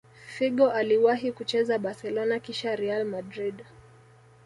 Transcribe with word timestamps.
figo 0.29 0.71
aliwahi 0.71 1.31
kucheza 1.31 1.77
barcelona 1.79 2.39
kisha 2.39 2.75
real 2.75 3.05
madrid 3.05 3.63